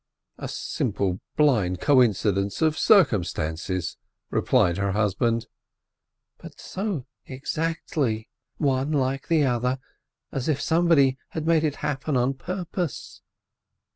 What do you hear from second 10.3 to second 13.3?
as if somebody had made it happen on purpose."